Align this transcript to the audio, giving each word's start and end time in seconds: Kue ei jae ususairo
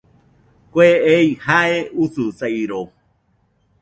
Kue 0.77 0.87
ei 1.11 1.29
jae 1.45 1.77
ususairo 2.07 2.81